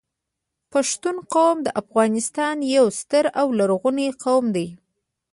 پښتون 0.73 1.15
قوم 1.33 1.57
د 1.63 1.67
افغانستان 1.81 2.55
یو 2.75 2.85
ستر 2.99 3.25
او 3.39 3.47
لرغونی 3.59 4.07
قوم 4.23 4.45
دی 4.55 4.67